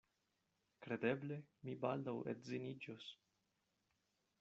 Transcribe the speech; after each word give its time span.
Kredeble 0.85 1.39
mi 1.69 1.77
baldaŭ 1.85 2.19
edziniĝos. 2.35 3.11